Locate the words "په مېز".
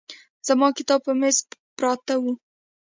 1.05-1.37